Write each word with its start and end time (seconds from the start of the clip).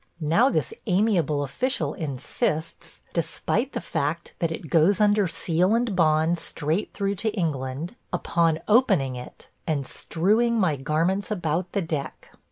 Now 0.19 0.49
this 0.49 0.73
amiable 0.87 1.43
official 1.43 1.93
insists, 1.93 3.03
despite 3.13 3.73
the 3.73 3.79
fact 3.81 4.33
that 4.39 4.51
it 4.51 4.71
goes 4.71 4.99
under 4.99 5.27
seal 5.27 5.75
and 5.75 5.95
bond 5.95 6.39
straight 6.39 6.91
through 6.91 7.13
to 7.17 7.29
England, 7.35 7.95
upon 8.11 8.61
opening 8.67 9.15
it 9.15 9.51
and 9.67 9.85
strewing 9.85 10.59
my 10.59 10.75
garments 10.75 11.29
about 11.29 11.71
the 11.73 11.83
deck. 11.83 12.31